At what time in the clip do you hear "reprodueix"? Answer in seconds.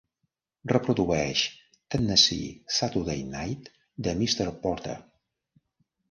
0.69-1.41